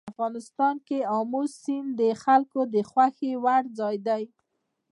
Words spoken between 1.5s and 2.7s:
سیند د خلکو